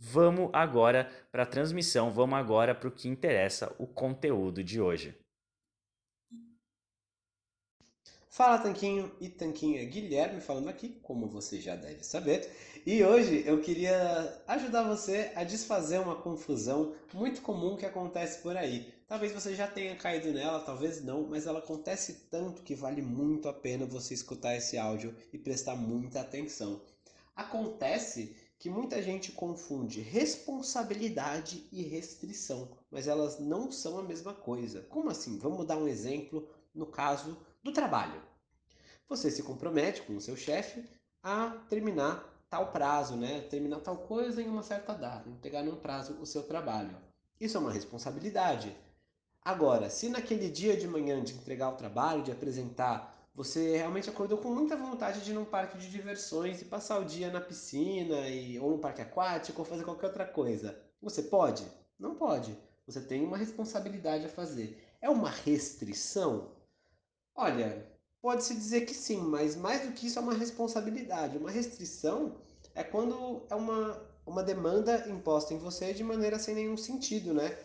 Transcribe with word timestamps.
Vamos 0.00 0.50
agora 0.52 1.10
para 1.32 1.42
a 1.42 1.46
transmissão, 1.46 2.12
vamos 2.12 2.38
agora 2.38 2.72
para 2.72 2.88
o 2.88 2.92
que 2.92 3.08
interessa, 3.08 3.74
o 3.78 3.86
conteúdo 3.86 4.62
de 4.62 4.80
hoje. 4.80 5.18
Fala 8.30 8.58
Tanquinho 8.58 9.10
e 9.20 9.28
Tanquinha 9.28 9.84
Guilherme 9.84 10.40
falando 10.40 10.68
aqui, 10.68 10.90
como 11.02 11.26
você 11.26 11.60
já 11.60 11.74
deve 11.74 12.04
saber. 12.04 12.48
E 12.86 13.02
hoje 13.02 13.42
eu 13.44 13.60
queria 13.60 14.40
ajudar 14.46 14.84
você 14.84 15.32
a 15.34 15.42
desfazer 15.42 15.98
uma 15.98 16.14
confusão 16.14 16.94
muito 17.12 17.42
comum 17.42 17.76
que 17.76 17.84
acontece 17.84 18.40
por 18.40 18.56
aí. 18.56 18.94
Talvez 19.08 19.32
você 19.32 19.56
já 19.56 19.66
tenha 19.66 19.96
caído 19.96 20.32
nela, 20.32 20.60
talvez 20.60 21.02
não, 21.02 21.26
mas 21.26 21.48
ela 21.48 21.58
acontece 21.58 22.28
tanto 22.30 22.62
que 22.62 22.76
vale 22.76 23.02
muito 23.02 23.48
a 23.48 23.52
pena 23.52 23.84
você 23.84 24.14
escutar 24.14 24.54
esse 24.54 24.78
áudio 24.78 25.12
e 25.32 25.38
prestar 25.38 25.74
muita 25.74 26.20
atenção. 26.20 26.80
Acontece 27.34 28.36
que 28.58 28.68
muita 28.68 29.00
gente 29.00 29.30
confunde 29.30 30.00
responsabilidade 30.00 31.68
e 31.70 31.82
restrição, 31.82 32.68
mas 32.90 33.06
elas 33.06 33.38
não 33.38 33.70
são 33.70 33.98
a 33.98 34.02
mesma 34.02 34.34
coisa. 34.34 34.82
Como 34.82 35.08
assim? 35.08 35.38
Vamos 35.38 35.64
dar 35.64 35.76
um 35.76 35.86
exemplo 35.86 36.48
no 36.74 36.86
caso 36.86 37.38
do 37.62 37.72
trabalho. 37.72 38.20
Você 39.08 39.30
se 39.30 39.42
compromete 39.42 40.02
com 40.02 40.16
o 40.16 40.20
seu 40.20 40.36
chefe 40.36 40.84
a 41.22 41.50
terminar 41.68 42.28
tal 42.50 42.72
prazo, 42.72 43.16
né? 43.16 43.42
Terminar 43.42 43.80
tal 43.80 43.96
coisa 43.98 44.42
em 44.42 44.48
uma 44.48 44.62
certa 44.62 44.92
data, 44.92 45.28
entregar 45.28 45.62
num 45.62 45.76
prazo 45.76 46.14
o 46.20 46.26
seu 46.26 46.42
trabalho. 46.42 46.96
Isso 47.40 47.56
é 47.56 47.60
uma 47.60 47.72
responsabilidade. 47.72 48.76
Agora, 49.40 49.88
se 49.88 50.08
naquele 50.08 50.50
dia 50.50 50.76
de 50.76 50.88
manhã 50.88 51.22
de 51.22 51.34
entregar 51.34 51.70
o 51.70 51.76
trabalho, 51.76 52.22
de 52.22 52.32
apresentar 52.32 53.17
você 53.38 53.76
realmente 53.76 54.10
acordou 54.10 54.36
com 54.38 54.52
muita 54.52 54.74
vontade 54.74 55.20
de 55.20 55.30
ir 55.30 55.34
num 55.34 55.44
parque 55.44 55.78
de 55.78 55.88
diversões 55.88 56.60
e 56.60 56.64
passar 56.64 56.98
o 56.98 57.04
dia 57.04 57.30
na 57.30 57.40
piscina 57.40 58.28
e, 58.28 58.58
ou 58.58 58.72
no 58.72 58.78
parque 58.80 59.00
aquático 59.00 59.60
ou 59.60 59.64
fazer 59.64 59.84
qualquer 59.84 60.06
outra 60.06 60.26
coisa. 60.26 60.76
Você 61.00 61.22
pode? 61.22 61.64
Não 61.96 62.16
pode. 62.16 62.58
Você 62.84 63.00
tem 63.00 63.24
uma 63.24 63.36
responsabilidade 63.36 64.26
a 64.26 64.28
fazer. 64.28 64.84
É 65.00 65.08
uma 65.08 65.30
restrição? 65.30 66.50
Olha, 67.32 67.86
pode-se 68.20 68.56
dizer 68.56 68.80
que 68.80 68.92
sim, 68.92 69.20
mas 69.20 69.54
mais 69.54 69.86
do 69.86 69.92
que 69.92 70.08
isso 70.08 70.18
é 70.18 70.22
uma 70.22 70.34
responsabilidade. 70.34 71.38
Uma 71.38 71.52
restrição 71.52 72.34
é 72.74 72.82
quando 72.82 73.46
é 73.48 73.54
uma, 73.54 74.02
uma 74.26 74.42
demanda 74.42 75.08
imposta 75.08 75.54
em 75.54 75.58
você 75.58 75.94
de 75.94 76.02
maneira 76.02 76.40
sem 76.40 76.56
nenhum 76.56 76.76
sentido, 76.76 77.32
né? 77.32 77.56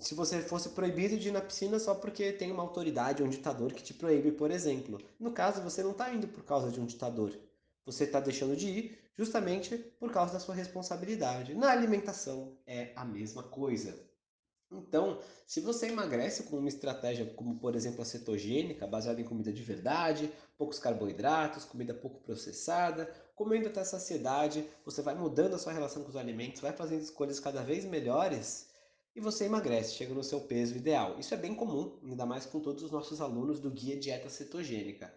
Se 0.00 0.14
você 0.14 0.40
fosse 0.40 0.70
proibido 0.70 1.16
de 1.16 1.28
ir 1.28 1.32
na 1.32 1.40
piscina 1.40 1.78
só 1.78 1.94
porque 1.94 2.32
tem 2.32 2.50
uma 2.50 2.62
autoridade, 2.62 3.22
um 3.22 3.28
ditador 3.28 3.72
que 3.72 3.82
te 3.82 3.94
proíbe, 3.94 4.32
por 4.32 4.50
exemplo. 4.50 5.00
No 5.18 5.32
caso, 5.32 5.62
você 5.62 5.82
não 5.82 5.92
está 5.92 6.12
indo 6.12 6.28
por 6.28 6.44
causa 6.44 6.70
de 6.70 6.80
um 6.80 6.86
ditador. 6.86 7.32
Você 7.86 8.04
está 8.04 8.20
deixando 8.20 8.56
de 8.56 8.68
ir 8.68 8.98
justamente 9.16 9.76
por 9.76 10.12
causa 10.12 10.32
da 10.32 10.40
sua 10.40 10.54
responsabilidade. 10.54 11.54
Na 11.54 11.70
alimentação 11.70 12.56
é 12.66 12.92
a 12.94 13.04
mesma 13.04 13.42
coisa. 13.42 14.08
Então, 14.70 15.18
se 15.46 15.60
você 15.60 15.86
emagrece 15.86 16.42
com 16.44 16.58
uma 16.58 16.68
estratégia 16.68 17.24
como, 17.24 17.58
por 17.58 17.74
exemplo, 17.74 18.02
a 18.02 18.04
cetogênica, 18.04 18.86
baseada 18.86 19.20
em 19.20 19.24
comida 19.24 19.50
de 19.50 19.62
verdade, 19.62 20.30
poucos 20.58 20.78
carboidratos, 20.78 21.64
comida 21.64 21.94
pouco 21.94 22.20
processada, 22.20 23.10
comendo 23.34 23.68
até 23.68 23.82
saciedade, 23.82 24.68
você 24.84 25.00
vai 25.00 25.14
mudando 25.14 25.54
a 25.54 25.58
sua 25.58 25.72
relação 25.72 26.02
com 26.02 26.10
os 26.10 26.16
alimentos, 26.16 26.60
vai 26.60 26.72
fazendo 26.72 27.00
escolhas 27.00 27.40
cada 27.40 27.62
vez 27.62 27.84
melhores, 27.84 28.67
e 29.18 29.20
você 29.20 29.46
emagrece, 29.46 29.96
chega 29.96 30.14
no 30.14 30.22
seu 30.22 30.40
peso 30.42 30.76
ideal. 30.76 31.18
Isso 31.18 31.34
é 31.34 31.36
bem 31.36 31.52
comum, 31.52 31.98
ainda 32.04 32.24
mais 32.24 32.46
com 32.46 32.60
todos 32.60 32.84
os 32.84 32.92
nossos 32.92 33.20
alunos 33.20 33.58
do 33.58 33.68
Guia 33.68 33.98
Dieta 33.98 34.30
Cetogênica. 34.30 35.12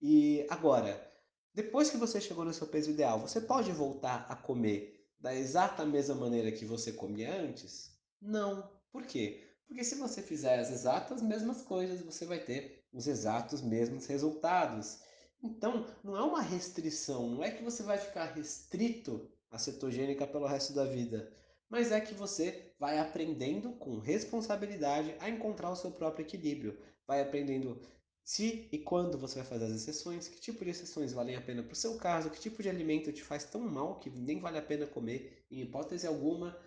E 0.00 0.46
agora, 0.48 1.06
depois 1.52 1.90
que 1.90 1.98
você 1.98 2.18
chegou 2.18 2.46
no 2.46 2.54
seu 2.54 2.66
peso 2.66 2.90
ideal, 2.90 3.20
você 3.20 3.38
pode 3.38 3.72
voltar 3.72 4.24
a 4.26 4.34
comer 4.34 5.06
da 5.20 5.34
exata 5.34 5.84
mesma 5.84 6.14
maneira 6.14 6.50
que 6.50 6.64
você 6.64 6.92
comia 6.94 7.42
antes? 7.42 7.94
Não. 8.22 8.70
Por 8.90 9.04
quê? 9.04 9.46
Porque 9.68 9.84
se 9.84 9.96
você 9.96 10.22
fizer 10.22 10.58
as 10.58 10.70
exatas 10.70 11.20
mesmas 11.20 11.60
coisas, 11.60 12.00
você 12.00 12.24
vai 12.24 12.42
ter 12.42 12.86
os 12.90 13.06
exatos 13.06 13.60
mesmos 13.60 14.06
resultados. 14.06 14.98
Então, 15.42 15.86
não 16.02 16.16
é 16.16 16.22
uma 16.22 16.40
restrição, 16.40 17.28
não 17.28 17.44
é 17.44 17.50
que 17.50 17.62
você 17.62 17.82
vai 17.82 17.98
ficar 17.98 18.32
restrito 18.32 19.30
à 19.50 19.58
cetogênica 19.58 20.26
pelo 20.26 20.46
resto 20.46 20.72
da 20.72 20.86
vida 20.86 21.30
mas 21.70 21.92
é 21.92 22.00
que 22.00 22.14
você 22.14 22.74
vai 22.78 22.98
aprendendo 22.98 23.72
com 23.74 24.00
responsabilidade 24.00 25.14
a 25.20 25.30
encontrar 25.30 25.70
o 25.70 25.76
seu 25.76 25.92
próprio 25.92 26.24
equilíbrio. 26.24 26.76
Vai 27.06 27.22
aprendendo 27.22 27.80
se 28.24 28.68
e 28.72 28.78
quando 28.78 29.16
você 29.16 29.36
vai 29.36 29.46
fazer 29.46 29.66
as 29.66 29.72
exceções, 29.72 30.28
que 30.28 30.40
tipo 30.40 30.64
de 30.64 30.70
exceções 30.70 31.12
valem 31.12 31.36
a 31.36 31.40
pena 31.40 31.62
para 31.62 31.72
o 31.72 31.76
seu 31.76 31.96
caso, 31.96 32.30
que 32.30 32.40
tipo 32.40 32.62
de 32.62 32.68
alimento 32.68 33.12
te 33.12 33.22
faz 33.22 33.44
tão 33.44 33.60
mal 33.60 34.00
que 34.00 34.10
nem 34.10 34.40
vale 34.40 34.58
a 34.58 34.62
pena 34.62 34.86
comer, 34.86 35.46
em 35.50 35.60
hipótese 35.60 36.06
alguma. 36.06 36.58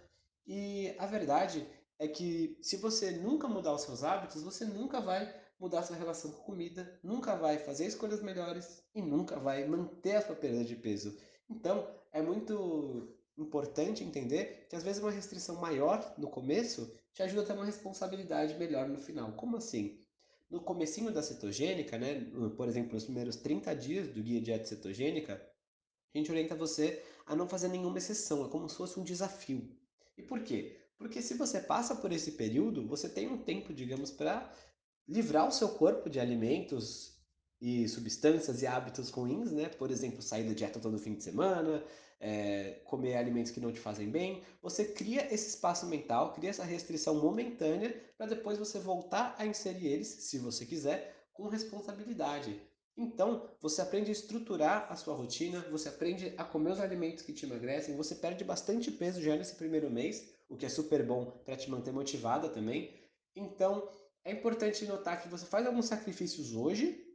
E 0.48 0.95
a 0.98 1.06
verdade 1.06 1.68
é 2.00 2.07
que 2.07 2.57
se 2.62 2.77
você 2.77 3.12
nunca 3.12 3.48
mudar 3.48 3.74
os 3.74 3.81
seus 3.81 4.04
hábitos, 4.04 4.42
você 4.42 4.66
nunca 4.66 5.00
vai 5.00 5.33
mudar 5.60 5.83
sua 5.83 5.95
relação 5.95 6.31
com 6.31 6.44
comida, 6.44 7.00
nunca 7.04 7.36
vai 7.36 7.57
fazer 7.57 7.86
escolhas 7.86 8.22
melhores 8.22 8.83
e 8.94 9.01
nunca 9.01 9.39
vai 9.39 9.66
manter 9.66 10.16
a 10.16 10.22
sua 10.22 10.36
perda 10.36 10.63
de 10.63 10.75
peso. 10.75 11.18
Então, 11.50 11.88
é 12.12 12.22
muito 12.22 13.18
importante 13.38 14.03
entender 14.03 14.68
que 14.69 14.75
às 14.75 14.83
vezes 14.83 15.01
uma 15.01 15.12
restrição 15.12 15.56
maior 15.56 16.13
no 16.18 16.30
começo 16.30 16.94
te 17.13 17.24
ajuda 17.24 17.41
a 17.41 17.45
ter 17.45 17.53
uma 17.53 17.65
responsabilidade 17.65 18.56
melhor 18.56 18.88
no 18.88 19.00
final. 19.00 19.31
Como 19.33 19.57
assim? 19.57 20.00
No 20.50 20.62
comecinho 20.62 21.12
da 21.12 21.24
cetogênica, 21.24 21.97
né, 21.97 22.30
por 22.56 22.68
exemplo, 22.68 22.94
nos 22.94 23.06
primeiros 23.06 23.35
30 23.38 23.75
dias 23.75 24.07
do 24.09 24.21
guia 24.21 24.41
dieta 24.41 24.65
cetogênica, 24.65 25.41
a 26.13 26.18
gente 26.18 26.31
orienta 26.31 26.56
você 26.56 27.03
a 27.25 27.35
não 27.35 27.47
fazer 27.47 27.69
nenhuma 27.69 27.97
exceção, 27.97 28.45
é 28.45 28.50
como 28.50 28.69
se 28.69 28.77
fosse 28.77 29.00
um 29.00 29.03
desafio. 29.03 29.75
E 30.15 30.21
por 30.21 30.44
quê? 30.44 30.79
Porque 30.97 31.21
se 31.21 31.33
você 31.33 31.59
passa 31.59 31.95
por 31.95 32.12
esse 32.12 32.33
período, 32.33 32.88
você 32.88 33.09
tem 33.09 33.27
um 33.27 33.38
tempo, 33.38 33.74
digamos, 33.74 34.12
para 34.12 34.53
livrar 35.07 35.47
o 35.47 35.51
seu 35.51 35.69
corpo 35.69 36.09
de 36.09 36.19
alimentos 36.19 37.12
e 37.63 37.88
substâncias 37.88 38.62
e 38.62 38.68
hábitos 38.68 39.10
ruins, 39.10 39.50
né? 39.50 39.69
Por 39.69 39.89
exemplo, 39.89 40.21
sair 40.21 40.44
da 40.44 40.54
dieta 40.54 40.81
todo 40.81 41.00
fim 41.00 41.13
de 41.13 41.24
semana, 41.24 41.81
é, 42.19 42.81
comer 42.83 43.15
alimentos 43.15 43.54
que 43.54 43.60
não 43.62 43.71
te 43.71 43.80
fazem 43.80 44.10
bem. 44.10 44.44
Você 44.62 44.83
cria 44.83 45.33
esse 45.33 45.48
espaço 45.48 45.86
mental, 45.86 46.33
cria 46.33 46.50
essa 46.50 46.65
restrição 46.65 47.21
momentânea 47.21 47.95
para 48.18 48.27
depois 48.27 48.57
você 48.60 48.80
voltar 48.80 49.33
a 49.39 49.45
inserir 49.45 49.88
eles, 49.88 50.10
se 50.10 50.38
você 50.39 50.65
quiser, 50.65 51.15
com 51.31 51.48
responsabilidade. 51.48 52.62
Então, 52.98 53.50
você 53.62 53.81
aprende 53.81 54.10
a 54.10 54.12
estruturar 54.12 54.92
a 54.92 54.98
sua 54.98 55.15
rotina, 55.15 55.65
você 55.71 55.88
aprende 55.88 56.33
a 56.38 56.44
comer 56.44 56.74
os 56.74 56.81
alimentos 56.81 57.24
que 57.24 57.31
te 57.31 57.45
emagrecem, 57.45 57.95
você 57.95 58.13
perde 58.13 58.44
bastante 58.44 58.92
peso 58.92 59.21
já 59.21 59.38
nesse 59.38 59.56
primeiro 59.56 59.89
mês, 59.89 60.33
o 60.50 60.57
que 60.57 60.65
é 60.65 60.69
super 60.69 61.01
bom 61.06 61.31
para 61.45 61.56
te 61.56 61.71
manter 61.71 61.94
motivada 61.94 62.50
também. 62.50 62.94
Então, 63.33 63.88
é 64.25 64.33
importante 64.33 64.86
notar 64.86 65.21
que 65.21 65.30
você 65.30 65.45
faz 65.45 65.65
alguns 65.65 65.86
sacrifícios 65.86 66.54
hoje, 66.54 67.12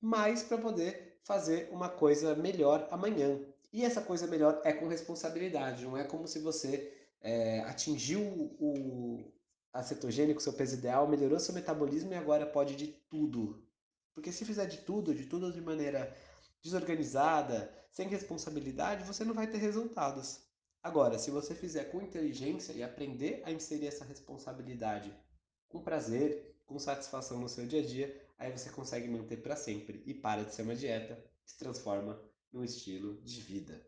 mas 0.00 0.42
para 0.42 0.58
poder 0.58 1.18
fazer 1.22 1.68
uma 1.72 1.88
coisa 1.88 2.34
melhor 2.34 2.86
amanhã. 2.90 3.38
E 3.72 3.84
essa 3.84 4.00
coisa 4.00 4.26
melhor 4.26 4.60
é 4.64 4.72
com 4.72 4.88
responsabilidade, 4.88 5.84
não 5.84 5.96
é 5.96 6.04
como 6.04 6.26
se 6.26 6.38
você 6.38 6.92
é, 7.20 7.60
atingiu 7.60 8.20
o, 8.58 9.30
a 9.72 9.82
cetogênica, 9.82 10.38
o 10.38 10.42
seu 10.42 10.52
peso 10.52 10.76
ideal, 10.76 11.06
melhorou 11.06 11.38
seu 11.38 11.54
metabolismo 11.54 12.12
e 12.12 12.16
agora 12.16 12.46
pode 12.46 12.76
de 12.76 12.88
tudo 13.10 13.62
porque 14.18 14.32
se 14.32 14.44
fizer 14.44 14.66
de 14.66 14.78
tudo, 14.78 15.14
de 15.14 15.26
tudo 15.26 15.52
de 15.52 15.60
maneira 15.60 16.12
desorganizada, 16.60 17.72
sem 17.92 18.08
responsabilidade, 18.08 19.04
você 19.04 19.24
não 19.24 19.32
vai 19.32 19.46
ter 19.46 19.58
resultados. 19.58 20.40
Agora, 20.82 21.16
se 21.20 21.30
você 21.30 21.54
fizer 21.54 21.84
com 21.84 22.02
inteligência 22.02 22.72
e 22.72 22.82
aprender 22.82 23.40
a 23.44 23.52
inserir 23.52 23.86
essa 23.86 24.04
responsabilidade 24.04 25.16
com 25.68 25.84
prazer, 25.84 26.52
com 26.66 26.80
satisfação 26.80 27.38
no 27.38 27.48
seu 27.48 27.64
dia 27.64 27.80
a 27.80 27.86
dia, 27.86 28.27
aí 28.38 28.50
você 28.50 28.70
consegue 28.70 29.08
manter 29.08 29.38
para 29.38 29.56
sempre 29.56 30.02
e 30.06 30.14
para 30.14 30.44
de 30.44 30.54
ser 30.54 30.62
uma 30.62 30.76
dieta, 30.76 31.22
se 31.44 31.58
transforma 31.58 32.20
num 32.52 32.64
estilo 32.64 33.20
de 33.22 33.40
vida. 33.40 33.84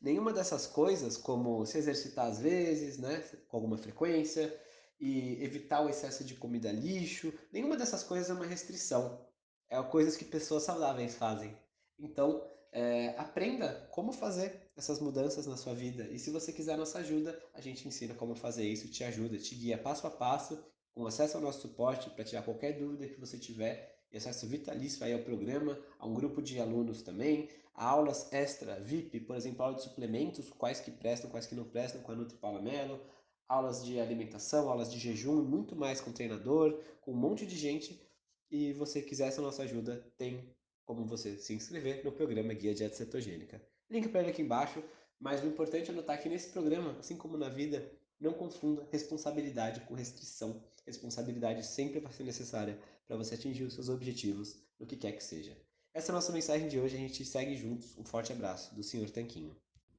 Nenhuma 0.00 0.32
dessas 0.32 0.66
coisas, 0.66 1.16
como 1.16 1.64
se 1.64 1.78
exercitar 1.78 2.26
às 2.26 2.38
vezes, 2.38 2.98
né, 2.98 3.20
com 3.48 3.56
alguma 3.56 3.78
frequência, 3.78 4.52
e 5.00 5.42
evitar 5.42 5.84
o 5.84 5.88
excesso 5.88 6.24
de 6.24 6.34
comida 6.34 6.70
lixo. 6.70 7.32
Nenhuma 7.52 7.76
dessas 7.76 8.02
coisas 8.02 8.30
é 8.30 8.32
uma 8.32 8.46
restrição. 8.46 9.26
É 9.68 9.82
coisas 9.82 10.16
que 10.16 10.24
pessoas 10.24 10.62
saudáveis 10.62 11.14
fazem. 11.14 11.56
Então, 11.98 12.48
é, 12.72 13.14
aprenda 13.18 13.88
como 13.92 14.12
fazer 14.12 14.70
essas 14.76 15.00
mudanças 15.00 15.46
na 15.46 15.56
sua 15.56 15.74
vida. 15.74 16.04
E 16.08 16.18
se 16.18 16.30
você 16.30 16.52
quiser 16.52 16.76
nossa 16.76 16.98
ajuda, 16.98 17.40
a 17.52 17.60
gente 17.60 17.86
ensina 17.86 18.14
como 18.14 18.34
fazer 18.34 18.66
isso, 18.66 18.90
te 18.90 19.04
ajuda, 19.04 19.38
te 19.38 19.54
guia 19.54 19.78
passo 19.78 20.06
a 20.06 20.10
passo, 20.10 20.62
com 20.94 21.06
acesso 21.06 21.36
ao 21.36 21.42
nosso 21.42 21.60
suporte 21.60 22.08
para 22.10 22.24
tirar 22.24 22.42
qualquer 22.42 22.78
dúvida 22.78 23.08
que 23.08 23.20
você 23.20 23.36
tiver, 23.38 23.94
e 24.12 24.16
acesso 24.16 24.46
vitalício 24.46 25.04
aí 25.04 25.12
ao 25.12 25.18
programa, 25.18 25.76
a 25.98 26.06
um 26.06 26.14
grupo 26.14 26.40
de 26.40 26.60
alunos 26.60 27.02
também, 27.02 27.48
a 27.74 27.84
aulas 27.84 28.32
extra 28.32 28.78
VIP, 28.80 29.20
por 29.20 29.34
exemplo, 29.34 29.64
aula 29.64 29.74
de 29.74 29.82
suplementos, 29.82 30.48
quais 30.50 30.78
que 30.78 30.92
prestam, 30.92 31.28
quais 31.28 31.46
que 31.46 31.54
não 31.56 31.64
prestam, 31.64 32.00
com 32.00 32.12
a 32.12 32.14
Nutri 32.14 32.38
Paula 32.38 32.62
Mello, 32.62 33.00
aulas 33.48 33.84
de 33.84 33.98
alimentação, 33.98 34.68
aulas 34.68 34.92
de 34.92 35.00
jejum 35.00 35.42
e 35.42 35.44
muito 35.44 35.74
mais 35.74 36.00
com 36.00 36.12
treinador, 36.12 36.80
com 37.00 37.10
um 37.10 37.16
monte 37.16 37.44
de 37.44 37.56
gente. 37.56 38.00
E 38.48 38.72
você 38.74 39.02
quiser 39.02 39.26
essa 39.26 39.42
nossa 39.42 39.64
ajuda, 39.64 40.06
tem 40.16 40.54
como 40.84 41.04
você 41.04 41.36
se 41.38 41.52
inscrever 41.52 42.04
no 42.04 42.12
programa 42.12 42.54
Guia 42.54 42.74
Dieta 42.74 42.94
Cetogênica. 42.94 43.60
Link 43.90 44.08
para 44.08 44.20
ele 44.20 44.30
aqui 44.30 44.42
embaixo, 44.42 44.82
mas 45.18 45.42
o 45.42 45.46
importante 45.46 45.90
é 45.90 45.94
notar 45.94 46.20
que 46.20 46.28
nesse 46.28 46.50
programa, 46.50 46.96
assim 47.00 47.16
como 47.16 47.36
na 47.36 47.48
vida, 47.48 47.90
não 48.20 48.32
confunda 48.32 48.86
responsabilidade 48.90 49.80
com 49.80 49.94
restrição. 49.94 50.62
Responsabilidade 50.86 51.64
sempre 51.66 52.00
vai 52.00 52.12
ser 52.12 52.24
necessária 52.24 52.78
para 53.06 53.16
você 53.16 53.34
atingir 53.34 53.64
os 53.64 53.74
seus 53.74 53.88
objetivos, 53.88 54.56
no 54.78 54.86
que 54.86 54.96
quer 54.96 55.12
que 55.12 55.22
seja. 55.22 55.56
Essa 55.92 56.10
é 56.10 56.12
a 56.12 56.14
nossa 56.14 56.32
mensagem 56.32 56.68
de 56.68 56.78
hoje, 56.78 56.96
a 56.96 56.98
gente 56.98 57.24
segue 57.24 57.56
juntos. 57.56 57.96
Um 57.96 58.04
forte 58.04 58.32
abraço 58.32 58.74
do 58.74 58.82
Sr. 58.82 59.10
Tanquinho. 59.10 59.56